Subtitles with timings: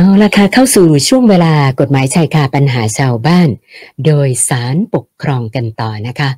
[0.00, 3.48] เอาละค่ะเข้าสู่ช่วงเวลากฎหมายชายคาปัญหาชาวบ้าน
[4.06, 6.30] โดยสารปกครองกันต่อนะคะ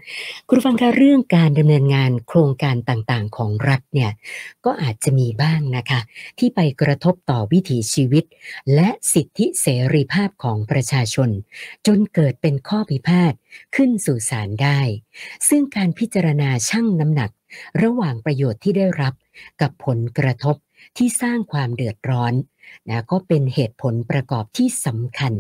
[0.49, 4.11] คุณฟังคะเรื่องการดำเนินงานโครงการต่างๆ ของรัฐเนี่ย
[4.65, 6.01] ก็อาจจะมีบ้างนะคะ
[6.39, 8.25] ที่ไปกระทบต่อวิถีชีวิต
[8.75, 11.31] และสิทธิเสรีภาพของประชาชน
[11.87, 13.33] จนเกิดเป็นข้อพิพาท
[13.77, 14.81] ขึ้นสู่ศาลได้
[15.49, 17.31] ซึ่งการพิจารณาชั่งน้ำหนัก
[17.83, 19.15] ระหว่างประโยชน์ที่ได้รับ
[19.61, 20.57] กับผลกระทบ
[20.97, 22.35] ที่สร้างความเดือดร้อน
[22.89, 25.35] นะก็เป็นเหตุผลประกอบที่สำคัญ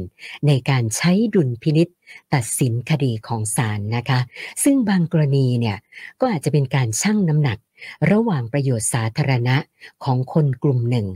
[0.46, 1.88] ในการใช้ดุลพินิษ
[2.34, 4.20] ตัดสินคดีของศาลนะคะ
[4.62, 5.76] ซึ่งบางกรณีเนี่ย
[6.20, 7.58] ก็อาจจะเป็นการชั่งน้ำหนัก
[8.12, 9.56] ระหว่างประโยชน์สาธารณะ
[10.04, 11.06] ของคนกลุ่มหนึ่ง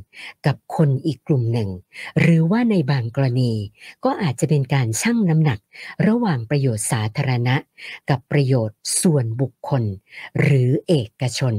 [0.47, 1.69] กับคนอีกกลุ่มหนึ่ง
[2.21, 3.53] หรือว่าในบางกรณี
[4.05, 5.59] ก็อาจจะเป็นการชั่งน้ำหนัก
[6.09, 7.57] ระหว่างประโยชน์สาธารณะ
[8.11, 9.83] กับประโยชน์ส่วนบุคคล
[10.41, 11.55] หรือเอกชน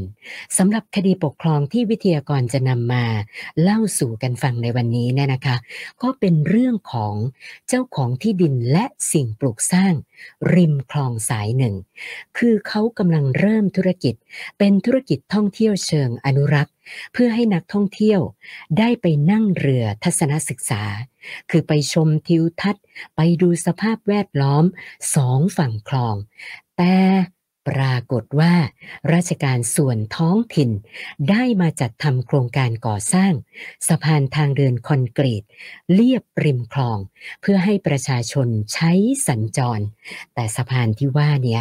[0.58, 3.06] สำหรับคดีปกครองที่วิทยากรจะนำมา
[3.62, 5.58] เล่าสู่กันฟังในวันนี้เนี่ยนะคะ
[6.02, 7.16] ก็เป็นเรื่องของ
[7.68, 9.94] เจ้าของที่ดินและสิ่งปลูกสร้าง
[10.54, 11.76] ริมคลองสายหนึ่ง
[12.38, 14.16] คือเขากำลังเริ่มธุรกิจ
[14.58, 16.74] เป็นธุรกิจท่องเที่ยวเชิงอนุรักษ์
[17.14, 18.22] เพื่อให้นักท่องเที่ยว
[18.78, 20.84] ได้ไปนั่งเรือทัศนศึกษา
[21.50, 22.84] คือไปชมทิวทัศน์
[23.16, 24.64] ไปดูสภาพแวดล้อม
[25.16, 26.16] สองฝั่งคลอง
[26.78, 26.96] แต่
[27.68, 28.54] ปรากฏว่า
[29.14, 30.70] ราชการส่วนท้องถิ่น
[31.30, 33.34] ได้มาจัดทำโครงการก่อสร้าง
[33.88, 35.44] สะพานทางเดินคอนกรีต
[35.94, 36.98] เลียบริมคลอง
[37.42, 38.92] เพื่อให้ประชาชนใช้
[39.28, 39.84] สัญจร
[40.34, 41.60] แต่สะพานที่ว่านี้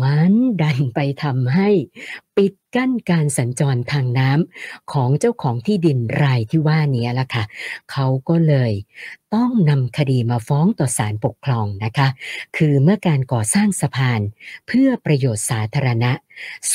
[0.00, 0.32] มัน
[0.62, 1.68] ดันไปทำให้
[2.36, 7.44] ปิดกั้นการสัญจรทางน้ำของเจ้าของที่ดินรายที่ว่านี้ละค่ะ
[7.92, 8.72] เขาก็เลย
[9.34, 12.08] ต้องนำคดีมาฟ้องต่อศาลปกครองนะคะ
[12.56, 14.20] คือเมื่อการก่อสร้างสะพาน
[14.66, 16.12] เพื่อประโยชน์สาธารณะ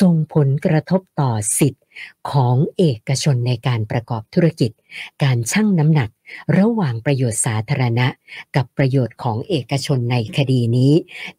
[0.00, 1.84] ส่งผลกระทบต่อสิทธิ์
[2.30, 4.70] ของเอกชนในการประกอบธุรกิจ
[5.22, 6.10] การชั่งน้ำหนัก
[6.58, 8.06] ระหว่างประโยชน์สาธารณะ
[8.56, 10.92] กับประโยชน์ของเอกชนในคดีนี้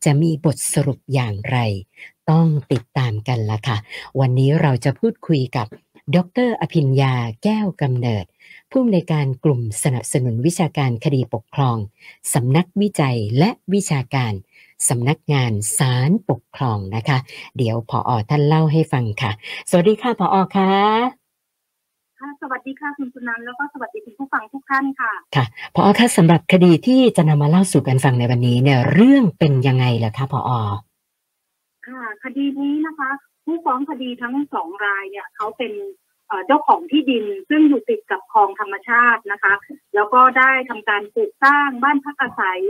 [0.03, 1.57] จะมีบทสรุปอย่างไร
[2.31, 3.77] ต้องติดตามกันละค่ะ
[4.19, 5.67] วันนี้เราจะพูดคุยกับ
[6.15, 6.17] ด
[6.47, 7.13] รอภิญญา
[7.43, 8.25] แก้วกำเนิด
[8.69, 11.77] ผู้อำนวยการกลุ่มสนับสนุนวิชาการคดีปกครอง
[12.33, 14.33] สำนักวิจัยและวิชาการ
[14.89, 17.17] สำนักงานศาลปกครองนะคะ
[17.57, 19.31] เดี๋ยวพออท่านเล่าให้ฟังค่ะ
[19.69, 20.71] สวัสดีค่ะพออค่ะ
[22.19, 30.51] ค่ะสวัสดีค่ะคุณสุนันท์แล้วก็สวัสดีคุณผู้ฟังทุกท่านค่ะค่ะพออค่ะสำหรับคดีที่จะนำมาเล่าสู่กันฟังในวันนี้เนี่ยเรื่องเป็นยังไงล่ะคะพออ
[31.93, 33.09] ค่ะคดีนี้นะคะ
[33.45, 35.73] ผู้ฟ้องคดีทั้งสองรายเนี่ยเขาเป็น
[36.47, 39.53] เจ้าของที่ดินซึ่งอยู่ติดกับคลองธรรมชาตินะคะ
[39.95, 42.61] แล้วก็ได้ทำการปลูกสร้างบ้านพักอาศัย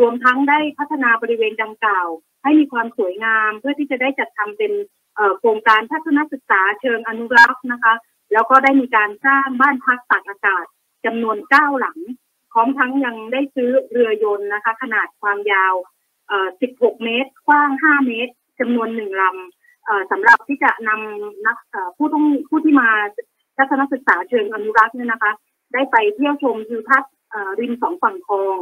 [0.00, 2.08] รวมทั้งได้พัฒนาบริเวณดังกล่าว
[2.42, 4.72] ให้มีความสวยงาม เพื่อที่จะได้จัดทำเป็น
[5.38, 7.94] โครงการทัศนศึกษาเชิงอนุรักษ์นะคะ
[8.32, 10.66] แล้วก็ได้มีการสร้างบ้านพักตากอากาศ
[11.04, 11.98] จำนวนเก้าหลัง
[12.52, 15.74] พร้อมทั้งยังได้ซื้อเรือยนต์นะคะ ขนาดความยาว
[16.36, 21.56] 16 เมตร กว้าง 5 เมตรจำนวนหนึ่งลำสำหรับที่จะนำนัก
[21.96, 22.88] ผู้ต้องผู้ที่มา
[23.56, 25.32] ทัศนศึกษาเชิงอนุรักษ์เนี่ยนะคะ
[25.72, 27.12] ได้ไปเที่ยวชมทิวทัศน์
[27.60, 28.58] ริมสองฝั่งคลอง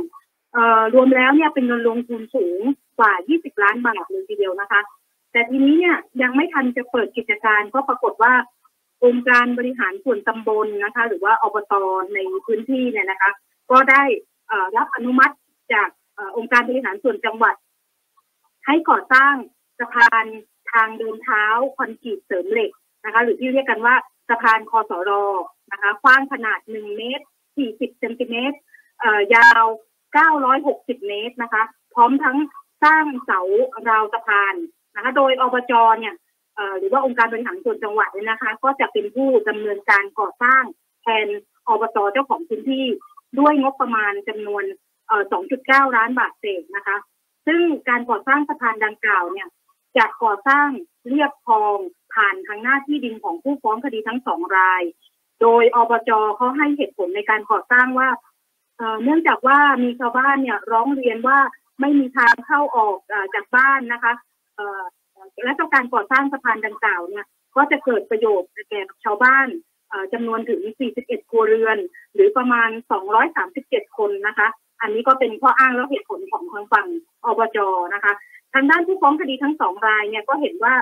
[0.94, 2.60] รวมแล้วเนี่ยเป็นเงินลงทุนสูง
[2.98, 4.80] กว่า 20 ล้านบาทเลยทีเดียวนะคะ
[5.32, 8.32] แต่ทีนี้เนี่ยยังไม่ทันจะเปิดกิจการก็ปรากฏว่า
[9.04, 11.74] องค์การบริหารส่วนตำบลนะคะ หรือว่าอบต
[12.14, 13.30] ในพื้นที่เนี่ยนะคะ
[13.70, 14.02] ก็ได้
[14.76, 15.34] รับอนุมัติ
[15.72, 15.88] จาก
[16.36, 17.56] องค์การบริหารส่วนจังหวัด
[18.66, 19.34] ให้ก่อสร้าง
[19.78, 20.26] สะพาน
[20.72, 21.44] ทางเดินเท้า
[21.76, 22.70] คอนกรีตเสริมเหล็ก
[23.04, 23.94] นะคะ หรือที่เรียกกันว่า
[24.28, 25.24] สะพานคอสรอ
[25.72, 27.24] นะคะกว้างขนาด 1 เมตร
[27.60, 28.58] 40 เซนติเมตร
[29.34, 29.64] ยาว
[30.36, 31.62] 960 เมตรนะคะ
[31.94, 32.36] พร้อมทั้ง
[32.84, 33.40] สร้างเสา
[33.90, 34.54] ราวสะพาน
[34.94, 36.14] นะคะ โดยอบจเนี่ย
[36.78, 40.62] หรือว่าองค์การบริหารส่วนจังหวัดเนี่ยนะคะ ก็จะเป็นผู้ดำเนินการก่อสร้าง
[41.02, 41.26] แทน
[41.68, 42.86] อบจเจ้าของพื้นที่
[43.38, 44.64] ด้วยงบประมาณจำนวน
[45.12, 46.96] 2.9 ล้านบาทเศษนะคะ
[47.46, 49.48] ซึ่งการก่อสร้างสะพานดังกล่าวเนี่ย
[49.96, 50.68] จะก่อสร้าง
[51.08, 51.76] เรียบคลอง
[52.14, 54.82] ผ่านทางหน้าที่ดินของผู้ฟ้องคดีทั้งสองราย
[55.40, 58.08] โดยอบจเขาให้เหตุผลในการก่อสร้างว่า
[59.02, 61.38] เนื่องจากว่ามีชาวบ้านเนี่ยร้องเรียนว่า
[61.80, 62.98] ไม่มีทางเข้าออก
[63.34, 64.12] จากบ้านนะคะ
[65.44, 67.24] และต้อการก่อสร้างสะพานดังกล่าวเนี่ย
[67.56, 69.46] ก็จะเกิดประโยชน์แก่ชาวบ้าน
[70.12, 70.60] จำนวนถึง
[70.96, 71.78] 41 ครัวเรือน
[72.14, 72.70] หรือประมาณ
[73.32, 74.48] 237 คนนะคะ
[74.80, 76.86] อันนี้ก็เป็นข้ออ้างและเหตุผลของทางฝั่ง
[77.24, 77.58] อบจ
[77.94, 78.12] นะคะ
[78.54, 80.74] ทางด้านผู้ฟ้องคดีทั้งสองรายเนี่ยก็เห็นว่า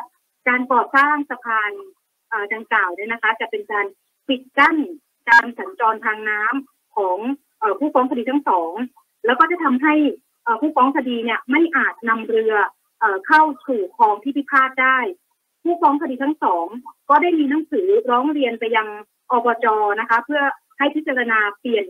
[0.49, 1.70] การก่อสร้างสะพาน
[2.55, 3.87] ดังกล่าวเนี่ยนะคะ จะเป็นการ
[4.29, 4.76] ปิดกั้น
[5.31, 7.19] การสัญจรทางน้ำของ
[7.79, 8.73] ผู้ฟ้องคดีทั้งสอง
[9.26, 9.94] แล้วก็จะทำให้
[10.61, 12.55] ผู้ฟ้องคดีเนี่ยไม่อาจนำเรือ
[13.26, 14.99] เข้าสู่คลองที่พิพาทได้
[15.62, 16.67] ผู้ฟ้องคดีทั้งสอง
[17.11, 18.88] ก็ได้มีหนังสือร้องเรียนไปยัง
[19.31, 19.67] อบจ
[20.00, 20.43] นะคะ เพื่อ
[20.79, 21.87] ให้พิจารณาเปลี่ยน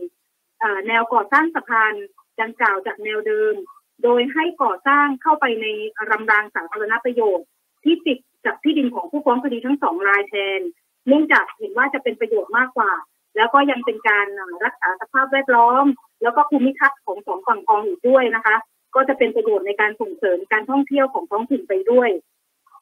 [0.87, 1.93] แนวก่อสร้างสะพาน
[2.41, 3.55] ดังกล่าวจากแนวเดิม
[4.03, 5.65] โดยให้ก่อสร้างเข้าไปใน
[6.09, 7.47] รำรางสาธารณประโยชน์
[7.83, 10.59] ที่ติดกับที่ดินของผู้ฟ้องคดีทั้งสองรายแทน
[11.07, 12.91] เนื่องจากเห็นว่าจะเป็นประโยชน์มากกว่า
[13.37, 14.27] แล้วก็ยังเป็นการ
[14.65, 15.85] รักษาสภาพแวดล้อม
[16.23, 18.55] แล้วก็ภูมิทัศน์ของสองฝั่งคลองอีกด้วยนะคะ
[18.95, 22.09] ก็จะเป็นประโยชน์ในการส่งเสริมการท่องเที่ยวของท้องถิ่นไปด้วย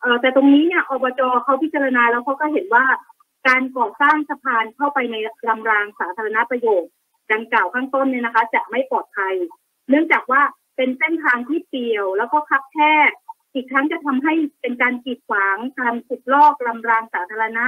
[0.01, 2.85] เอ่อแต่ตรงนี้เนี่ยอบจเขาพิจารณาแล้วเขาก็เห็นว่า
[3.47, 5.15] การก่อสร้างสะพานเข้าไปใน
[5.49, 6.91] ลำรางสาธารณประโยชน์
[7.31, 9.35] ดังกล่าวข้างต้นเนี่ยนะคะ จะไม่ปลอดภัย
[9.89, 10.41] เนื่องจากว่า
[10.75, 12.77] เป็นเส้นทางที่เปลี่ยว แล้วก็คับแค
[13.09, 13.11] บ
[13.53, 17.67] อีกทั้งจะทำให้เป็นการกีดขวางการขุดลอกลำรางสาธารณะ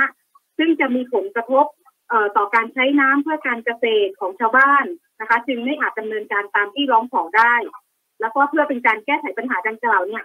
[0.58, 1.66] ซึ่งจะมีผลกระทบ
[2.10, 4.86] เอ่อต่อการใช้น้ำเพื่อการเกษตรของชาวบ้าน
[5.20, 7.56] นะคะ จึงไม่อาจดำเนินการตามที่ร้องขอได้
[8.22, 10.24] แล้วก็เพื่อเป็นการแก้ไขปัญหาดังกล่าวเนี่ย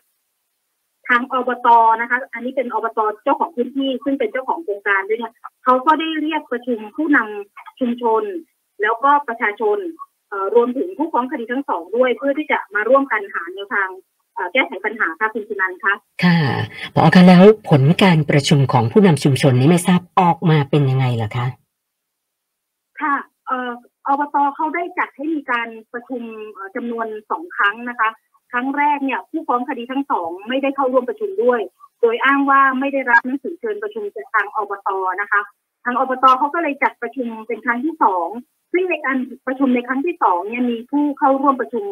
[1.08, 1.68] ทางอบต
[2.00, 5.34] นะคะ อันนี้เป็นอบตเจ้าของพื้นที่ ซึ่งเป็นเจ้าของโครงการด้วยเนี่ย
[5.64, 8.22] เขาก็ได้เรียกประชุมผู้นำชุมชน
[8.82, 9.78] แล้วก็ประชาชน
[10.28, 13.88] เอ่อรวมถึงผู้ฟ้องคดีทั้งสองด้วย เพื่อที่จะมาร่วมกันหาแนวทาง
[14.34, 15.94] เอ่อแก้ไขปัญหาค่ะคุณสุนันท์คะ
[16.24, 16.38] ค่ะ
[16.94, 21.46] พอคะแล้วผลการประชุมของผู้นำชุมชนนี้ไม่ทราบออกมาเป็นยังไงล่ะคะ
[23.00, 23.16] ค่ะ
[23.46, 23.70] เอ่อ
[24.06, 26.22] อบตเขาได้จัดให้มีการประชุม
[26.52, 28.10] เอ่อจำนวนสองครั้งนะคะ
[28.52, 31.60] ครั้งแรกเนี่ยผู้ฟ้องคดีทั้งสองไม่ได้เข้าร่วมประชุมด้วย
[32.00, 34.88] โดยอ้างว่าไม่ได้รับหนังสือเชิญประชุมจากทางอบต
[35.20, 35.40] นะคะ
[35.84, 38.28] ทางอบตเขาก็เลยจัดประชุมเป็นครั้งที่สอง
[38.72, 41.84] ซึ่งในการประชุมในครั้งที่สองเนี่ยมีผู้เข้าร่วมประชุม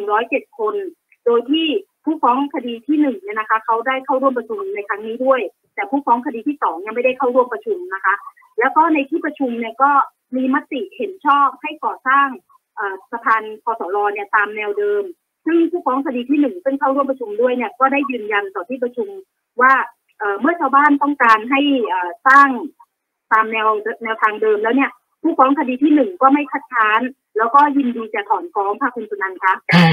[0.00, 0.74] 107 คน
[1.26, 1.66] โดยที่
[2.04, 5.40] ผู้ฟ้องคดีที่หนึ่งเนี่ยนะคะเขาได้เข้าร่วมประชุมในครั้งนี้ด้วย
[5.74, 8.14] แต่ผู้ฟ้องคดีที่สองยังไม่ได้เข้าร่วมประชุมนะคะ
[8.58, 9.90] แล้วก็ในที่ประชุมเนี่ยก็
[10.36, 12.28] มีมติเห็นชอบให้ก่อสร้าง
[13.10, 15.04] สะพานคอสลเนี่ยตามแนวเดิม
[15.46, 19.08] ซึ่งผู้ฟ้องคดีที่หนึ่งซึ่งเข้าร่วมประชุมด้วยเนี่ยก็ได้ยืนยันต่อที่ประชุม
[19.60, 19.72] ว่า
[20.40, 21.60] เมื่อชาวบ้านต้องการให้
[22.26, 22.48] สร้าง
[23.32, 23.68] ตามแนว
[24.04, 24.90] แนวทางเดิมแล้วเนี่ย
[25.22, 27.00] ผู้ฟ้องคดีที่หนึ่งก็ไม่คัดค้าน
[27.38, 29.90] แล้วก็ยินดีจะถอนฟ้องค่ะคุณสุนันท์คะค่ะ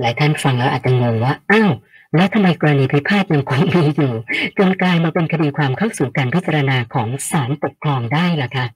[0.00, 1.70] หลายท่านฟังแล้วอาจจะงงว่าอ้าว
[2.16, 4.12] แล้วทำไมกรณีพิพาทยังคงมีอยู่
[4.58, 8.66] จนกลายมาเป็นคดีความเข้าสู่การพิจารณาของศาลปกครองได้ล่ะคะ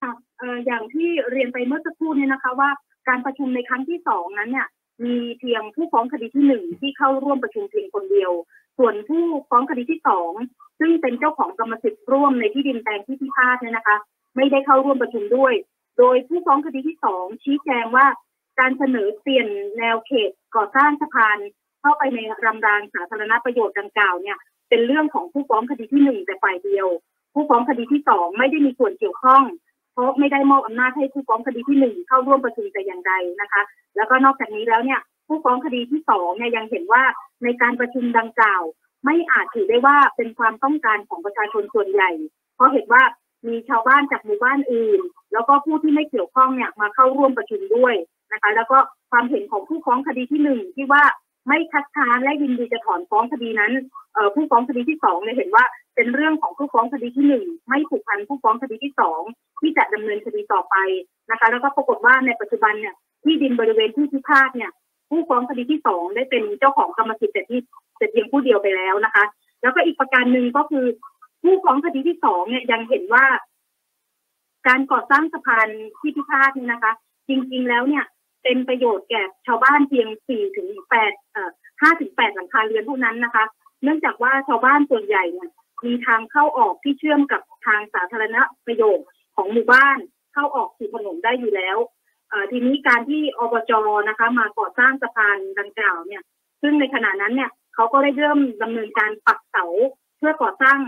[0.00, 2.70] ค่ะเอ่ออย่างที่เรียนไปเมื่อสักครู่เนี่ยนะคะ ว่า
[3.08, 4.68] การประชุมในครั้งที่สองนั้นเนี่ย
[5.04, 8.32] มีเพียงผู้ฟ้องคดีที่หนึ่งที่เข้าร่วมประชุมเพียงคนเดียว
[8.78, 10.32] ส่วนผู้ฟ้องคดีที่สอง
[10.80, 13.96] ซึ่งเป็นเจ้าของกรรมสิทธิ์ร่วมในที่ดินแปลงที่พิพาทเนี่ยนะคะ
[14.36, 15.54] ไม่ได้เข้าร่วมประชุมด้วย
[15.98, 18.06] โดยผู้ฟ้องคดีที่สองชี้แจงว่า
[18.60, 19.46] การเสนอเปลี่ยน
[19.78, 21.38] แนวเขตก่อสร้างสะพาน
[21.80, 24.38] เข้าไปในรำรางสาธารณประโยชน์ดังกล่าวเนี่ย
[24.68, 26.86] เป็นเรื่องของผู้ฟ้องคดีที่หนึ่งแต่ฝ่ายเดียว
[27.34, 29.42] ผู้ฟ้องคดีที่สองไม่ได้มีส่วนเกี่ยวข้อง
[29.92, 33.62] เพราะไม่ได้มอบอำนาจให้ผู้ฟ้องคดีที่หนึ่งเข้าร่วมประชุมแต่อย่างใดนะคะ
[33.96, 37.02] แล้วก็นอกจากนี้แล้วเนี่ยผู้ฟ้องคดีที่สองเนี่ยยังเห็นว่า
[37.44, 38.62] ในการประชุมดังกล่าว
[39.04, 42.10] ไม่อาจถือได้ว่าเป็นความต้องการของประชาชนส่วนใหญ่
[42.54, 43.02] เพราะเห็นว่า
[43.46, 45.00] มีชาวบ้านจากหมู่บ้านอื่น
[45.32, 47.94] แล้วก็ผู้ที่ไม่เกี่ยวข้องเนี่ยมาเข้าร่วมประชุมด้วย
[48.32, 48.78] นะคะ แล้วก็
[49.10, 51.02] ความเห็นของผู้ฟ้องคดีที่หนึ่งที่ว่า
[51.48, 53.72] ไม่คัดค้านและยินดีจะถอนฟ้องคดีนั้น
[54.34, 55.64] ผู้ฟ้องคดีที่สองเนี่ยเห็นว่า
[55.94, 59.20] เป็นเรื่องของผู้ฟ้องคดีที่หนึ่งไม่ผูกพันผู้ฟ้องคดีที่สอง
[59.60, 60.74] ที่จะดำเนินคดีต่อไป
[61.30, 62.94] นะคะ แล้วก็ปรากฏว่าในปัจจุบันเนี่ย
[63.24, 64.70] ที่ดินบริเวณที่พิพาทเนี่ย
[65.10, 67.60] ผู้ฟ้องคดีที่สองได้เป็นเจ้าของกรรมสิทธิ์แต่ที่
[67.98, 69.24] แต่เพียงผู้เดียวไปแล้วนะคะ
[69.62, 70.84] แล้วก็อีกประการหนึ่งก็คือ
[71.42, 73.26] ผู้ฟ้องคดีที่สองเนี่ยยังเห็นว่า
[74.66, 75.68] การก่อสร้างสะพาน
[75.98, 76.92] ที่พิพาทเนี่ยนะคะ
[77.28, 78.04] จริง ๆ แล้วเนี่ย
[78.42, 83.44] เป็นประโยชน์แก่ชาวบ้านเพียงสี่ถึงแปดเอ่อห้าถึงแปดหลังคาเรือนเท่านั้นนะคะ
[83.82, 85.50] เนื่องจากว่าชาวบ้านส่วนใหญ่เนี่ย
[85.86, 89.06] มีทางเข้าออกที่เชื่อมกับทางสาธารณประโยชน์
[89.36, 89.98] ของหมู่บ้าน
[90.32, 91.76] เข้าออกสู่ถนนได้อยู่แล้ว
[92.50, 93.72] ทีนี้การที่อบจ
[94.08, 96.22] นะคะ มาก่อสร้างสะพานดังกล่าวเนี่ย
[96.62, 99.64] ซึ่งในขณะนั้นเนี่ยเขาก็ได้เริ่มดำเนินการปักเสา
[100.18, 100.78] เพื่อก่อสร้าง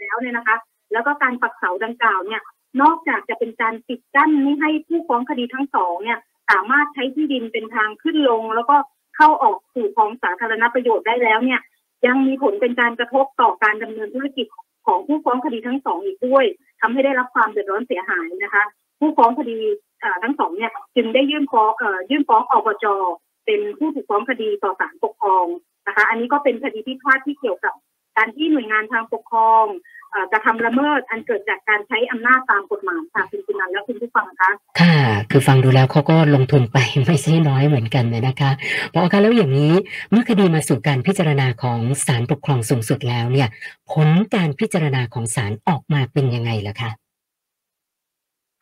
[0.00, 0.56] แล้วเนี่ยนะคะ
[0.92, 2.42] แล้วก็การปักเสาดังกล่าวเนี่ย
[2.82, 6.18] นอกจากจะเป็นการปิดกั้นไม่ให้ผู้ฟ้องคดีทั้งสองเนี่ย
[6.50, 8.76] สามารถใช้ที่ดินเป็นทางขึ้นลง แล้วก็
[9.16, 11.60] เข้าออกสู่ของสาธารณประโยชน์ได้แล้วเนี่ย
[12.06, 14.46] ยังมีผลเป็นการกระทบต่อการดำเนินธุรกิจ
[14.86, 16.44] ของผู้ฟ้องคดีทั้งสองอีกด้วย
[16.80, 18.64] ทำให้ได้รับความเดือดร้อนเสียหายนะคะ
[18.98, 19.58] ผู้ฟ้องคดี
[20.02, 22.86] อ่อทั้งสองเนี่ยจึงได้ยื่นฟ้องเอ่อยื่นฟ้องอบจ
[23.46, 25.46] เป็นผู้ถูกฟ้องคดีต่อศาลปกครอง
[25.86, 27.74] นะคะ อันนี้ก็เป็นคดีพิพาทที่เกี่ยวกับ
[28.16, 29.66] การที่หน่วยงานทางปกครอง
[30.10, 34.96] เอ่อกระทำละเมิดอันเกิดจากการใช้อำนาจตามกฎหมายค่ะคุณคุณนันและคุณผู้ฟังคะค่ะ
[35.30, 38.50] คือฟังดูแล้วเขาก็ลงทุนไปไม่ใช่น้อยเหมือนกันเลยนะคะ
[38.92, 39.74] พอคะแล้วอย่างนี้
[40.10, 43.48] เมื่อคดีมาสู่การพิจารณาของศาลปกครองสูงสุดแล้วเนี่ย
[43.92, 46.90] ผลการพิจารณาของศาลออกมาเป็นยังไงล่ะคะ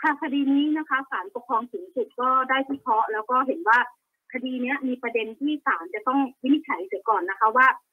[0.03, 3.79] ค่ะคดีนี้นะคะศาลปกครองสูงสุดก็ได้พิเคราะห์แล้วก็เห็นว่า
[4.33, 7.92] คดีเนี้ยมีประเด็นที่ศาลจะต้องวินิจฉัยเสียก่อนนะคะว่าเ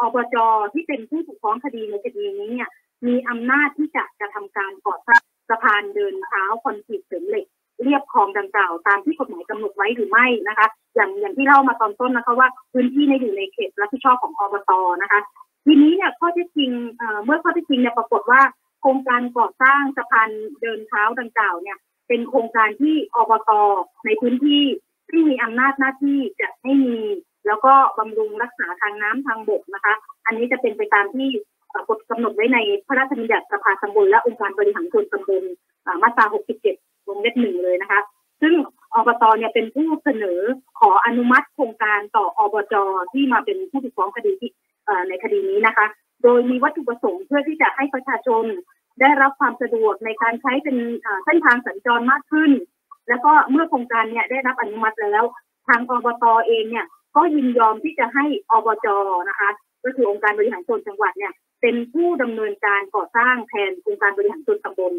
[0.00, 0.36] อบจ
[0.72, 2.68] ที่เป็นผู้ถูกฟ้องคดีในคดีนี้เนี่ย
[3.06, 7.46] มีอำนาจที่จะกระทำการก่อสร้างสะพานเดินเท้าคอนกรีตเสริมเหล็ก
[7.82, 14.72] เรียบคลองดังกล่าวตามที่กฎหมายกำหนดไว้หรือไม่นะคะ อย่างอย่างที่เล่ามาตอนต้นนะคะว่าพื้นที่ในอยู่ในเขตรับผิดชอบของอบต
[15.02, 15.20] นะคะ
[15.64, 18.40] ทีนี้เนี่ยข้อเท็จจริงเอ่อเมื่อข้อเท็จจริงเนี่ยปรากฏว่า
[18.80, 20.28] โครงการก่อสร้างสะพาน
[20.60, 23.50] เดินเท้าดังกล่าวเนี่ย เป็นโครงการที่อบต
[24.04, 24.64] ในพื้นที่
[25.10, 26.96] ที่มีอำนาจหน้าที่จะให้มี
[27.50, 29.94] แล้วก็บำรุงรักษาทางน้ำทางบกนะคะ
[30.26, 31.28] อันนี้จะเป็นไปตามที่
[31.88, 35.42] กฎกำหนดไว้ในพระราชบัญญัติสภาตำบลและองค์การบริหารส่วนตำบล
[36.02, 36.24] มาตรา
[36.66, 38.00] 67 วงเล็บหนึ่งเลยนะคะ
[38.42, 38.54] ซึ่ง
[38.94, 40.40] อบตเนี่ยเป็นผู้เสนอ
[40.80, 42.74] ขออนุมัติโครงการต่ออบจ
[43.12, 44.50] ที่มาเป็นผู้ถูกฟ้องคดีที่
[45.08, 45.86] ในคดีนี้นะคะ
[46.22, 48.44] โดยมีวัตถุประสงค์เพื่อที่จะให้ประชาชน
[49.00, 50.76] ได้รับความสะดวกในการใช้เป็น
[51.24, 52.50] เส้นทางสัญจรมากขึ้น
[53.08, 55.24] แล้วก็เมื่อโครงการเนี่ยได้รับอนุมัติแล้ว
[55.68, 56.86] ทางอบตเองเนี่ย
[57.16, 58.86] ก็ยินยอมที่จะให้อบจ
[59.28, 59.50] นะคะ
[59.84, 64.92] ก็คือองค์การบริหารส่วนจังหวัดเนี่ย เป็นผู้ดำเนินการก่อสร้างแทนองค์การบริหารส่วนตำบล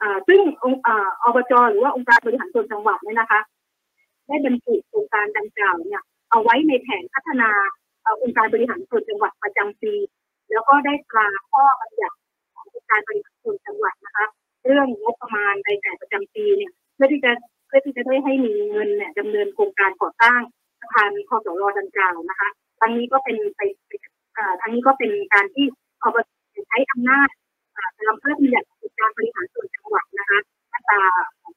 [0.00, 3.40] อ่าซึ่งองค์อ่าอบจหรือว่าองค์การบริหารส่วนจังหวัดเนี่ยนะคะ
[4.26, 7.50] ได้บรรจุโครงการดังกล่าวเนี่ย เอาไว้ในแผนพัฒนา
[8.22, 9.94] องค์การบริหารส่วนจังหวัดประจำปี
[10.52, 12.16] แล้วก็ได้ตราข้อบัญญัติ
[12.54, 14.26] ขององค์การบริหารส่วนจังหวัดนะคะ
[14.66, 17.32] เรื่องงบประมาณรายจ่ายประจำปีเนี่ยเพื่อที่จะ
[17.66, 20.40] เพื่อที่จะได้ให้มีเงินเนี่ยดำเนินโครงการก่อสร้าง
[20.82, 22.48] สะพานคอสรดังกล่าวนะคะ
[22.80, 23.92] ทั้งนี้ก็เป็นไปไป
[24.60, 25.66] ทั้งนี้ก็เป็นการที่
[26.02, 26.28] อบจ
[26.68, 27.28] ใช้อำนาจ
[27.76, 28.66] ตามพระราชบัญญัติ
[29.00, 30.38] การบริหารส่วนจังหวัดนะคะ
[30.72, 31.02] มาตรา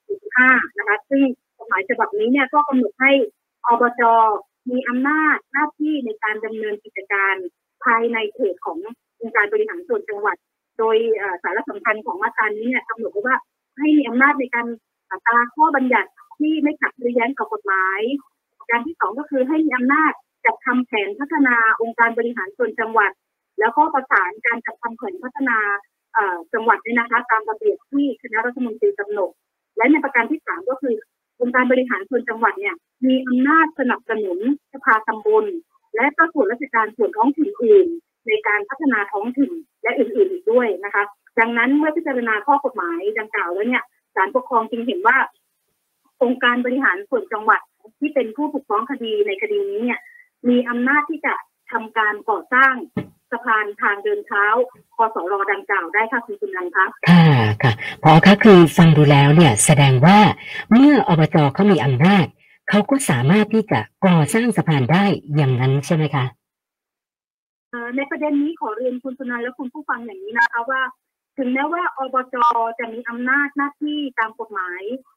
[0.09, 1.23] 45นะคะ ซึ่ง
[1.57, 3.11] กฎหมายฉบับนี้เนี่ยก็กำหนดให้
[3.65, 4.01] อบจ
[4.69, 7.35] มีอำนาจหน้าที่ในการดำเนินกิจการ
[7.83, 8.77] ภายในเขตของ
[9.19, 10.37] องค์การบริหารส่วนจังหวัด
[10.77, 10.97] โดย
[11.43, 13.37] สาระสำคัญของมาตรานี้เนี่ยกำหนดไว้ว่า
[13.77, 14.67] ให้มีอำนาจในการ
[15.25, 17.99] ตราข้อบัญญัติที่ไม่ขัดหรือแย้งกับกฎหมาย
[18.69, 20.13] การที่สองก็คือให้มีอำนาจ
[20.45, 23.11] จัดทำแผนพัฒนาองค์การบริหารส่วนจังหวัด
[23.59, 25.57] แล้วก็ประสานการจัดทำแผนพัฒนา
[26.53, 29.31] จังหวัดเนี่ยนะคะ ตามระเบียบที่คณะรัฐมนตรีกำหนด
[29.77, 30.95] และในประการที่สามก็คือ
[31.41, 32.75] องค์การบริหารส่วนจังหวัดเนี่ย
[33.07, 34.39] มีอำนาจสนับสนุน
[34.73, 35.45] สภาตำบล
[35.95, 37.87] และก็ส่วนราชการส่วนท้องถิ่นอื่น
[38.27, 39.51] ในการพัฒนาท้องถิ่น
[39.83, 41.03] และอื่นๆอีกด้วยนะคะ
[41.39, 43.83] ดังนั้นเมื่อพิจารณาข้อกฎหมายดังกล่าวแล้วเนี่ย
[44.15, 45.17] ศาลปกครองจึงเห็นว่า
[46.23, 47.61] องค์การบริหารส่วนจังหวัด
[47.99, 49.99] ที่เป็นผู้ถูกฟ้องคดีในคดีนี้เนี่ย
[50.49, 51.33] มีอำนาจที่จะ
[51.71, 52.73] ทำการก่อสร้าง
[53.31, 54.45] สะพานทางเดินเท้า
[54.95, 57.25] คอสรดังกล่าวได้ค่ะคุณสุนันท์คะค่ะ
[57.63, 60.19] ค่ะพอคะคือฟังดูแล้วเนี่ยแสดงว่า
[60.71, 62.25] เมื่ออบจเขามีอำนาจ
[62.69, 65.05] เขาก็สามารถที่จะก่อสร้างสะพานได้
[65.35, 66.25] อย่างนั้นใช่ไหมคะ
[67.69, 70.81] เอ่อในประเด็นนี้ขอเรียนคุณสุนันท์และคุณผู้ฟังอย่างนี้นะคะว่า
[71.37, 72.35] ถึงแม้ว่าอบจ
[72.79, 75.14] จะมีอำนาจหน้าที่ตามกฎหมายเอ่อ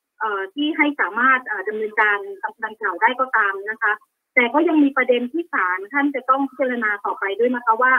[0.54, 2.18] ที่ให้สามารถเอ่อดำเนินการ
[2.64, 3.92] ดังกล่าวได้ก็ตามนะคะ
[4.34, 7.92] แต่ก็ยังมีประเด็นที่ศาลท่านจะต้องพิจารณาต่อไปด้วยนะคะว่า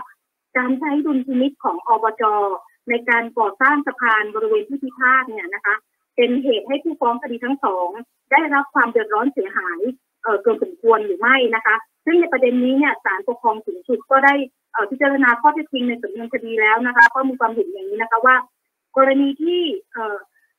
[0.57, 2.23] การใช้ดุลพินิจของอบจ
[2.89, 5.75] ในการก่อสร้างสะพานบริเวณที่พิพาทเนี่ยนะคะ
[6.15, 7.89] เป็นเหตุให้ผู้ฟ้องคดีทั้งสอง
[8.31, 9.79] ได้รับความเดือดร้อนเสียหาย
[10.43, 14.33] เกินสมควรหรือไม่นะคะ ซึ่งในประเด็นนี้เนี่ยศาลปกครองสูงสุดก็ได้
[14.91, 18.35] พิจารณาข้อเท็จจริงในสำนวนคดีแล้วนะคะ ก็มีความเห็นอย่างนี้นะคะว่า
[18.97, 19.61] กรณีที่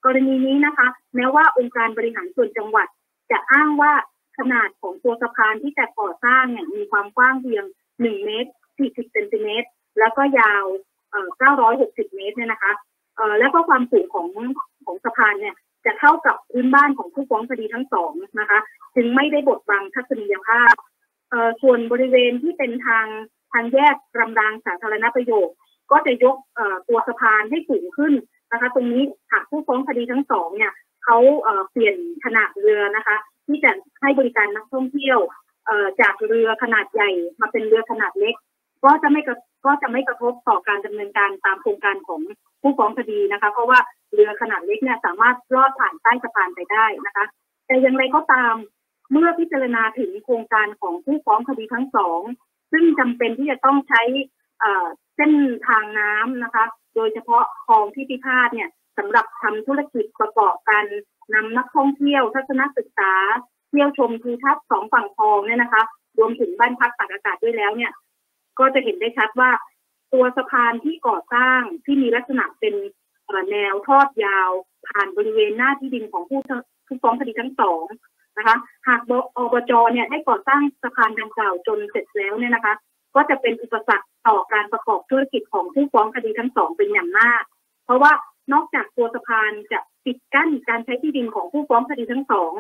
[0.05, 2.87] กรณีนี้นะคะ แม้ว่าองค์การบริหารส่วนจังหวัด
[3.31, 3.93] จะอ้างว่า
[4.39, 7.65] ขนาดของตัวสะพานที่จะก่อสร้างเนี่ยมีความกว้างเพียง
[7.95, 10.65] 1 เมตร 40 เซนติเมตร แล้วก็ยาว
[11.61, 12.73] 960 เมตรเนี่ยนะคะ
[13.39, 14.29] แล้วก็ความสูงของ
[14.85, 15.55] ของสะพานเนี่ย
[15.87, 18.59] จะเท่ากับพื้นบ้านของผู้ฟ้องคดีทั้งสองนะคะ
[18.95, 20.75] จึงไม่ได้บดบังทัศนียภาพ
[21.31, 23.07] เอ่อส่วนบริเวณที่เป็นทาง
[23.53, 25.57] ทางแยกรำรางสาธารณประโยชน์
[25.91, 26.37] ก็จะยก
[26.89, 28.13] ตัวสะพานให้สูงขึ้น
[28.53, 29.03] นะคะ ตรงนี้
[29.33, 30.73] หากผู้ฟ้องคดีทั้งสองเนี่ย
[31.05, 31.19] เขา
[31.71, 33.17] เปลี่ยนขนาดเรือนะคะ
[33.47, 35.19] ที่จะให้บริการนักท่องเที่ยว
[36.01, 38.35] จากเรือขนาดใหญ่มาเป็นเรือขนาดเล็ก
[38.85, 42.21] ก็จะไม่กระก็จะไม่กระทบต่อการดำเนินการตามโครงการของ
[42.61, 43.79] ผู้ฟ้องคดีนะคะ เพราะว่า
[44.13, 47.25] เรือขนาดเล็กเนี่ยสามารถลอดผ่านใต้สะพานไปได้นะคะ
[47.67, 48.55] แต่อย่างไรก็ตาม
[49.13, 52.21] เมื่อพิจารณาถึงโครงการของผู้ฟ้องคดีทั้งสอง
[52.73, 54.03] ซึ่งจำเป็นที่จะต้องใช้
[54.63, 55.33] อ่อเส้น
[55.69, 56.65] ทางน้ำนะคะ
[56.97, 60.85] โดยเฉพาะคลองที่พิพาทเนี่ยสำหรับทำธุรกิจประกอบกัน
[61.35, 63.13] นำนักท่องเที่ยวทัศนศึกษา
[63.71, 65.83] เที่ยวชมทิวทัศน์สองฝั่งคลองเนี่ยนะคะ
[66.19, 67.93] รวมถึงบ้านพักตากอากาศด้วยแล้วเนี่ย
[68.59, 69.51] ก็จะเห็นได้ชัดว่า
[70.13, 72.75] ตัวสะพานที่ก่อสร้างที่มีลักษณะเป็น
[73.51, 74.51] แนวทอดยาว
[74.89, 76.41] ผ่านบริเวณหน้าที่ดินของผู้
[76.87, 77.85] ผู้ฟ้องคดีทั้งสอง
[78.39, 78.57] นะคะ
[78.89, 82.75] หากบอบจเนี่ยได้ก่อสร้างสะพานดังกล่าวจนเสร็จแล้วเนี่ยนะคะ
[83.15, 87.43] ก็จะเป็นอุปสรรคต่อการประกอบธุรกิจของผู้ฟ้องคดีทั้งสองเป็นอย่างมาก
[87.85, 88.13] เพราะว่า
[88.53, 92.53] นอกจากตัวสะพานจะปิดกั้นการใช้ที่ดินของผู้ฟ้องคดีทั้งสอง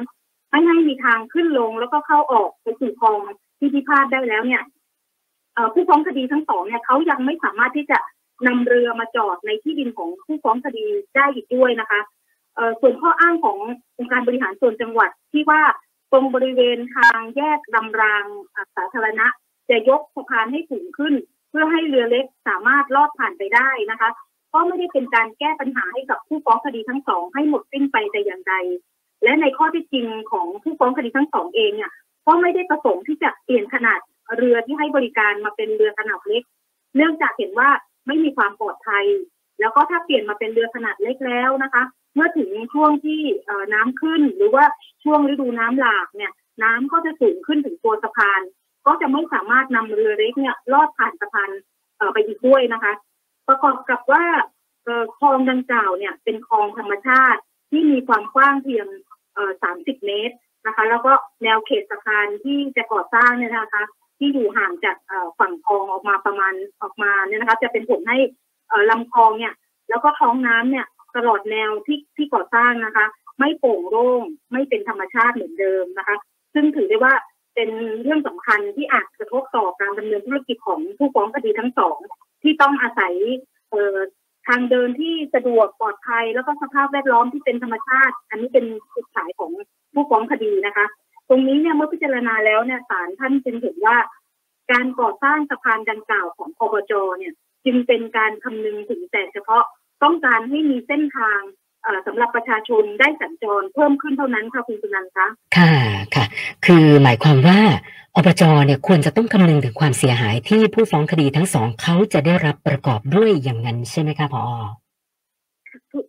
[0.50, 3.20] ไม่ให้มีทางขึ้นลงแล้วก็เข้าออกไปสู่คลอง
[3.58, 4.62] ที่พิพาทได้แล้วเนี่ย
[5.74, 7.98] ผู้ฟ้องคดีทั้งสองเนี่ยเขายังไม่สามารถที่จะ
[8.46, 12.00] นำเรือมาจอดในที่ดินของผู้ฟ้องคดีได้อีกด้วยนะคะ
[12.80, 13.58] ส่วนข้ออ้างของ
[13.98, 15.62] องค์การบริหารส่วนจังหวัดที่ว่า
[16.12, 18.24] ตรงบริเวณทางแยกลำราง
[18.76, 19.26] สาธารณะ
[19.70, 21.14] จะยกสะพานให้สูงขึ้น
[21.50, 24.10] เพื่อให้เรือเล็กสามารถลอดผ่านไปได้นะคะ
[24.52, 28.54] ก็ไม่ได้เป็นการแก้ปัญหาให้กับผู้ฟ้องคดีทั้งสองให้หมดสิ้นไปแต่อย่างใด
[29.24, 31.92] และในข้อที่จริงของผู้ฟ้องคดีทั้งสองเองเนี่ย
[32.26, 34.00] ก็ไม่ได้ประสงค์ที่จะเปลี่ยนขนาด
[34.36, 36.42] เรือที่ให้บริการมาเป็นเรือขนาดเล็ก
[36.96, 37.70] เนื่องจากเห็นว่า
[38.06, 39.06] ไม่มีความปลอดภัย
[39.60, 41.82] แล้วก็ถ้าเปลี่ยนมาเป็นเรือขนาดเล็กแล้วนะคะ
[42.14, 43.20] เมื่อถึงช่วงที่
[43.74, 44.64] น้ำขึ้นหรือว่า
[45.04, 48.40] ช่วงฤดูน้ำหลากเนี่ยน้ำก็จะสูงขึ้นถึงตัวสะพาน
[48.86, 51.50] ก็จะไม่สามารถนำเรือเล็กเนี่ยลอดผ่านสะพาน
[52.12, 52.92] ไปอีกด้วยนะคะ
[53.48, 54.24] ประกอบกับว่า
[55.18, 58.86] คลองดังกล่าวเนี่ยเป็นคลองธรรมชาติที่มีความกว้างเพียง
[59.46, 63.84] 30 เมตรนะคะ แล้วก็แนวเขตสะพานที่จะก่อสร้างเนี่ยนะคะ
[64.18, 64.96] ที่อยู่ห่างจาก
[65.38, 68.18] ฝั่งคลองออกมาประมาณออกมาเนี่ยนะคะ จะเป็นผลให้
[68.90, 69.54] ลำคลองเนี่ย
[69.88, 73.06] แล้วก็ท้องน้ำเนี่ยตลอดแนวที่ที่ก่อสร้างนะคะ
[73.38, 74.22] ไม่โปร่งโล่ง
[74.52, 76.16] ไม่เป็นธรรมชาติเหมือนเดิมนะคะ
[76.54, 77.14] ซึ่งถือได้ว่า
[77.54, 77.70] เป็น
[78.02, 81.98] เรื่องสำคัญที่อาจกระทบต่อการดำเนินธุรกิจของผู้ฟ้องคดีทั้งสอง
[82.42, 83.12] ที่ต้องอาศัย
[84.46, 89.50] ทางเดินที่สะดวกปลอดภัย แล้วก็สภาพแวดล้อมที่เป็นธรรมชาติ อันนี้เป็นจุดขายของ
[89.94, 90.86] ผู้ฟ้องคดีนะคะ
[91.28, 93.96] ตรงนี้เนี่ยเมื่อพิจารณาแล้วเนี่ยศาลท่านจึงเห็นว่า
[94.72, 97.32] การก่อสร้างสะพานดังกล่าวของคอบจเนี่ย
[97.64, 99.64] จึงเป็นการคำนึงถึงแต่เฉพาะ
[100.02, 101.40] ต้องการให้มีเส้นทาง
[102.06, 105.26] สำหรับประชาชนได้สัญจรเพิ่มขึ้นเท่านั้นค่ะคุณสุนันท์คะ
[105.56, 105.72] ค่ะ
[106.72, 107.60] คือหมายความว่า
[108.16, 114.44] อบจเนี่ยควรจะต้องคำนึงถึงความเสียหายที่ผู้ฟ้องคดีทั้งสองเขาจะได้รับประกอบด้วยอย่างนั้นใช่ไหมคะพอ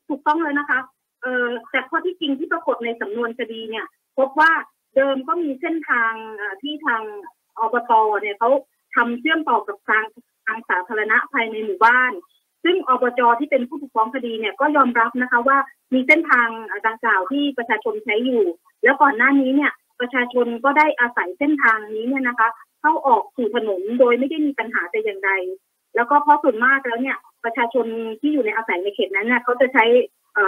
[0.07, 0.79] ถูกต้องเลยนะคะ
[1.21, 3.85] เออแต่ข้อที่จริงที่ปรากฏในสำนวนคดีเนี่ย
[4.17, 4.51] พบว่า
[4.95, 6.13] เดิมก็มีเส้นทาง
[6.61, 7.01] ที่ทาง
[7.59, 7.91] อบต
[8.21, 8.49] เนี่ยเขา
[8.95, 10.03] ทำเชื่อมต่อกับทาง
[10.45, 12.11] ทางสาธารณะภายในหมู่บ้าน
[12.63, 15.57] ซึ่งอบจที่เป็นผู้ถูกฟ้องคดีเนี่ยก็ยอมรับนะคะว่า
[15.93, 16.47] มีเส้นทาง
[16.87, 18.43] ดังกล่าวที่ประชาชนใช้อยู่
[18.83, 22.49] แล้วก่อนหน้านี้เนี่ย ประชาชนก็ได้อาศัยเส้นทางนี้เนี่ยนะคะ
[22.81, 25.31] เข้าออกสู่ถนนโดยไม่ได้มีปัญหาแต่อย่างใด
[25.95, 27.85] แล้วก็เพราะส่วนมากแล้วเนี่ยประชาชน
[28.19, 29.85] ที่อยู่ในอาศัยในเขตนั้นเนี่ยเขาจะใช้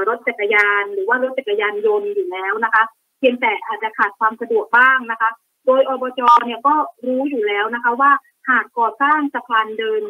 [0.09, 2.83] รถจักรยานหรือว่ารถจักรยานยนต์อยู่แล้วนะคะ
[3.19, 5.29] เพียงแต่อาจจะขาดความสะดวกบ้างนะคะ
[5.65, 8.11] โดยอบจเนี่ยก็รู้อยู่แล้วนะคะว่า
[8.49, 10.03] หากก่อสร้างสะพานเดิน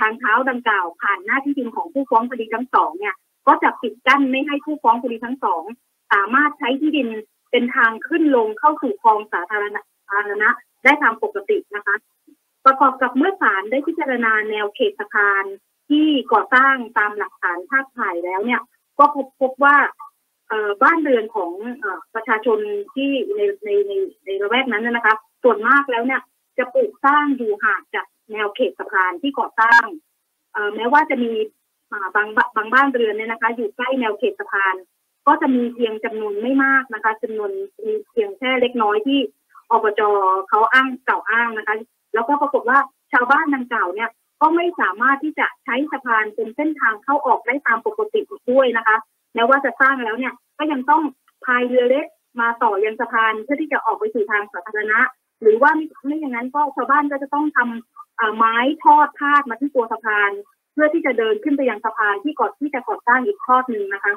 [0.00, 3.14] ทางเท้าดังกล่าว ผ่านหน้าที่ดินของผู้ฟ้องคดีทั้งสองเนี่ย
[3.46, 5.62] ก็จะปิดกั้นไม่ให้ผู้ฟ้องคดีทั้งสอง
[6.12, 7.08] สามารถใช้ที่ดิน
[7.52, 10.48] เป็นทางขึ้นลงเข้าสู่คลองสาธารณะธารณะ
[10.84, 11.96] ได้ตามปกตินะคะ
[12.66, 15.44] ประกอบกับเมื่อศาลได้พิจารณาแนวเขตสะพาน
[15.88, 18.60] ที่ก่อสร้างตามหลักฐานภาพถ่ายแล้วเนี่ย
[18.98, 19.76] ก็พบพบว่า
[20.82, 21.52] บ้านเรือนของ
[22.14, 22.58] ประชาชน
[22.94, 23.92] ที่ในในใน
[24.24, 26.20] ในระแวกนั้นนะคะส่วนมากแล้วเนี่ย
[26.58, 29.84] จะปลูกสร้างอยู่ห่างจากแนวเขตสะพานที่ก่อสร้าง
[30.76, 31.32] แม้ว่าจะมี
[32.16, 34.74] บางบางบ้านเรือนเนี่ยนะคะ อยู่ใกล้แนวเขตสะพาน
[35.26, 37.50] ก็จะมีเพียงจำนวนไม่มากนะคะจำนวน
[37.86, 39.20] มีเพียงแค่เล็กน้อยที่
[39.70, 40.00] อบจ
[40.48, 41.76] เขาอ้างเก่าอ้างนะคะ
[42.14, 42.78] แล้วก็ปรากฏว่า
[43.12, 48.96] ชาวบ้านดังกล่าวเนี่ยก็ไม่สามารถที่จะใช้สะพานเป็นเส้นทางเข้าออกได้ตามปกติด้วยนะคะ
[49.34, 51.02] แม้ว่าจะสร้างแล้วเนี่ยก็ยังต้อง
[51.44, 52.06] พายเรือเล็ก
[52.40, 55.00] มาต่อยังสะพานเพื่อที่จะออกไปสู่ทางสาธารณะ
[55.42, 55.70] หรือว่า
[56.06, 60.30] ไม่อย่างนั้นก็ชาวบ้านก็จะต้องทำไม้ทอดพาดมาที่ตัวสะพาน
[60.72, 64.12] เพื่อที่จะเดินขึ้นไปยังสะพานที่ก่อนที่จะก่อสร้างอีกทอดหนึ่งนะคะ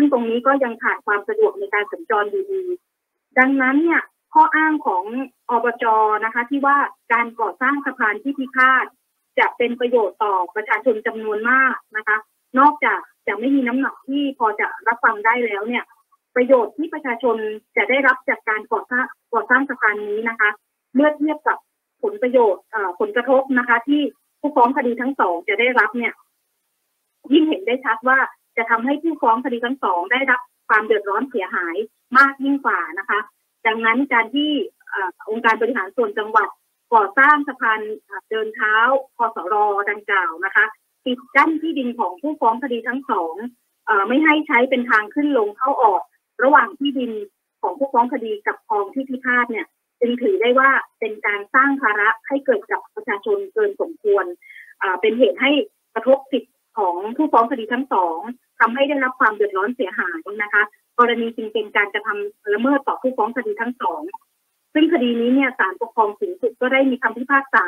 [0.00, 2.62] ซึ่งตรงนี้ก็ยังขาดความสะดวกในการสัญจรอยู่ดี
[3.38, 5.04] ดังนั้นเนี่ยข้ออ้างของ
[5.50, 5.84] อบจ
[6.24, 6.76] นะคะ ที่ว่า
[7.12, 8.84] การก่อสร้างสะพานที่พิพาท
[9.38, 12.16] จะเป็นประโยชน์ต่อประชาชนจำนวนมากนะคะ
[12.58, 15.84] นอกจากจะไม่มีน้ำหนักที่พอจะรับฟังได้แล้วเนี่ย
[16.36, 17.36] ประโยชน์ที่ประชาชน
[17.76, 20.50] จะได้รับจากการก่อสร้างก่อสร้างสะพานนี้นะคะ
[20.94, 21.58] เมื่อเทียบกับ
[22.02, 22.62] ผลประโยชน์
[23.00, 24.02] ผลกระทบนะคะ ที่
[24.40, 26.14] ผู้ฟ้องคดีทั้งสองจะได้รับเนี่ย
[27.32, 28.18] ยิ่งเห็นได้ชัดว่า
[28.58, 31.76] จะทำให้ผู้ฟ้องคดีทั้งสองได้รับความเดือดร้อนเสียหาย
[32.18, 33.20] มากยิ่งกว่านะคะ
[33.66, 34.50] ดังนั้นการที่
[35.30, 36.48] องค์การบริหารส่วนจังหวัด
[36.92, 37.80] ก่อสร้างสะพาน
[38.30, 38.74] เดินเท้า
[39.16, 39.54] พสร
[39.90, 40.64] ดังกล่าวนะคะ
[41.04, 43.34] ปิดกั้นที่ดินของผู้ฟ้องคดีทั้งสอง
[43.88, 46.02] อไม่ให้ใช้เป็นทางขึ้นลงเข้าออก
[46.44, 47.12] ระหว่างที่ดิน
[47.62, 49.66] ของผู้ฟ้องคดีกับคลองที่พิพาทเนี่ย
[50.00, 54.24] จึงถือได้ว่าเป็นการสร้างภาระให้เกิดกับประชาชนเกินสมควร
[55.00, 55.52] เป็นเหตุให้
[55.94, 58.18] กระทบสิทธิของผู้ฟ้องคดีทั้งสอง
[58.60, 60.62] ทำให้ได้รับความเดือดร้อนเสียหายนะคะ
[60.98, 64.02] กรณีจึงเป็นการกระทำละเมิดต่อผู้ฟ้องคดีทั้งสอง
[64.74, 67.66] ซึ่งคดีนี้เนี่ยศาลปกครองสูงสุดก็ได้มีคำพิพากษา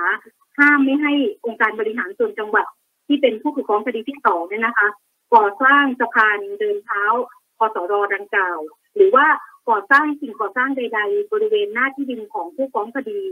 [0.58, 1.12] ห้ามไม่ให้
[1.44, 2.66] องค์การบริหารส่วนจังหวัด
[3.06, 4.88] ที่เป็นผู้ถูกฟ้องคดีที่สองเนี่ยนะคะ
[5.34, 7.02] ก่อสร้างสะพานเดินเท้า
[7.58, 8.58] พสรดังกล่าว
[8.96, 9.26] หรือว่า
[9.68, 13.22] ก่อสร้างสิ่งก่อสร้างใด ๆ บริเวณหน้าที่ดินของผู้ฟ้องคดี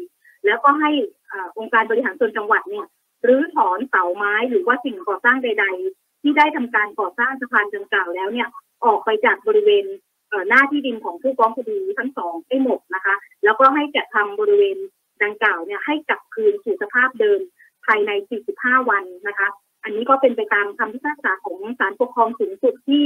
[0.47, 0.91] แล้วก็ให้
[1.31, 2.87] อ่าองค์การบริหารส่วนจังหวัดเนี่ย
[3.27, 8.49] รื้อถอนเสาไม้หรือว่าสิ่งก่อสร้างใดๆ ที่ได้ทำการก่อสร้างสะพานดังกล่าวแล้วเนี่ย
[8.85, 9.85] ออกไปจากบริเวณ
[10.29, 13.15] เหน้าที่ดินของผู้ฟ้องคดีทั้งสองให้หมดนะคะ
[13.45, 14.79] แล้วก็ให้จัดทำบริเวณ
[15.23, 17.41] ดังกล่าวเนี่ยให้กลับคืนสู่สภาพเดิม
[17.87, 18.11] ภายใน
[18.51, 19.49] 45 วันนะคะ
[19.85, 23.05] อันนี้ก็เป็นไปตามคำพิพากษาของศาลปกครองสูงสุดที่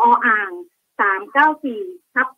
[0.00, 0.50] ออ่าง
[1.00, 2.28] 394ทับ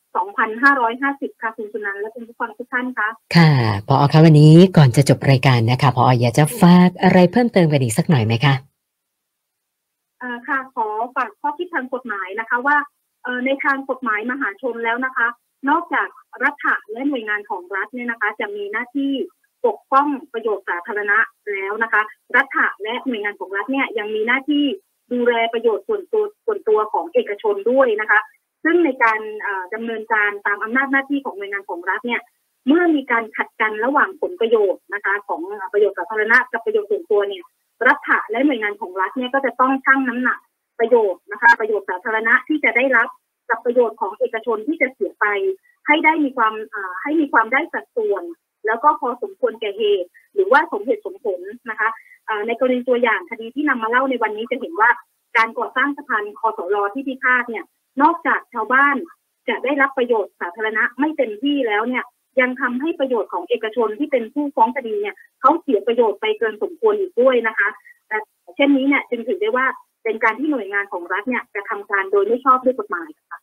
[0.64, 3.50] 2,550 ค่ะคุณสุนันและคุณผู้ฟังทุกท่านคะค่ะ
[3.88, 8.54] พอคะวันนี้ก่อนจะจบรายการนะคะพออยากจะฝากอะไรเพิ่มเติมกันอีกสักหน่อยไหมคะ
[10.48, 12.76] ค่ะขอฝากข้อคิดทางกฎหมายนะคะว่า
[13.46, 15.26] ในทางกฎหมายมหาชนแล้วนะคะ
[15.68, 16.08] นอกจาก
[16.42, 19.12] รัฐะและหน่วยงานของรัฐเนี่ยนะคะ จะมีหน้าที่
[19.66, 21.18] ปกป้องประโยชน์สาธารณะ
[21.52, 22.02] แล้วนะคะ
[22.36, 24.64] รัฐะและหน่วยงานของรัฐเนี่ยยังมีหน้าที่
[25.12, 28.20] ดูแลประโยชน์ส่วนตัวส่วนตัวของเอกชนด้วยนะคะ
[28.64, 32.20] ซึ่งในการเอ่อดำเนินการตามอำนาจหน้าที่ของหน่วยงานของรัฐเนี่ย
[32.68, 35.40] เมื่อมีการขัดกันระหว่างผลประโยชน์นะคะ ของ
[35.72, 37.44] ประโยชน์สาธารณะกับประโยชน์ส่วนตัวเนี่ย
[37.86, 40.38] รัฐะและหน่วยงานของรัฐเนี่ยก็จะต้องชั่งน้ำหนัก
[40.78, 43.08] ประโยชน์นะคะ ประโยชน์สาธารณะที่จะได้รับ
[43.50, 45.26] กับประโยชน์ของเอกชนที่จะเสียไป
[45.86, 48.24] ให้ได้มีความอ่าให้มีความได้สัดส่วน
[48.66, 51.88] แล้วก็พอสมควรแก่เหตุ หรือว่าสมเหตุสมผลนะคะ
[52.28, 54.90] อ่าในกรณีตัวอย่างคดีที่นำมาเล่าในวันนี้จะเห็นว่า
[55.36, 57.64] การก่อสร้างสะพานคอสลที่พิพาทเนี่ย
[58.02, 58.96] นอกจากชาวบ้าน
[59.48, 62.04] จะได้รับประโยชน์สาธารณะไม่เต็มที่แล้วเนี่ย
[62.40, 67.68] ยังทำให้ประโยชน์ของเอกชนที่เป็นผู้ฟ้องคดีเนี่ย เขาเสียประโยชน์ไปเกินสมควรอีกด้วยนะคะ
[68.08, 68.16] แต่
[68.56, 69.66] เช่นนี้เนี่ยจึงถือได้ว่า
[70.04, 73.38] เป็นการที่หน่วยงานของรัฐเนี่ยจะทำการโดยไม่ชอบด้วยกฎหมายค่ะ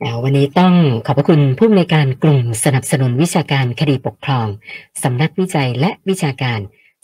[0.00, 0.74] แล้ววันนี้ต้อง
[1.06, 4.46] ขอบพระคุณผู้อำนวยการกลุ่มสนับสนุนวิชาการคดีปกครอง
[5.02, 6.60] สำนักวิจัยและวิชาการ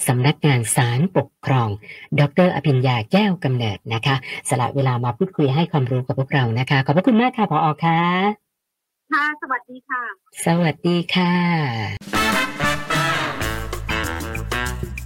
[0.06, 1.68] สำนักงานศาลปกครอง
[2.20, 4.16] ดรอภิญญาแก้วกำเนิดนะคะ
[4.48, 8.00] สละเวลามาพูดคุยให้ความรู้กับพวกเรานะคะ ขอบพระคุณมากค่ะพออค่ะ
[9.12, 10.02] ค่ะ สวัสดีค่ะ
[10.44, 12.21] สวัสดีค่ะ